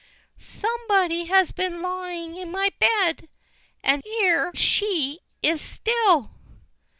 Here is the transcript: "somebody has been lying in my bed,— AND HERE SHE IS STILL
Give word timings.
"somebody 0.39 1.25
has 1.25 1.51
been 1.51 1.83
lying 1.83 2.35
in 2.35 2.49
my 2.49 2.71
bed,— 2.79 3.29
AND 3.83 4.01
HERE 4.03 4.51
SHE 4.55 5.19
IS 5.43 5.61
STILL 5.61 6.31